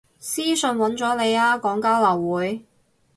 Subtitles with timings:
[0.17, 2.65] 私訊搵咗你啊，講交流會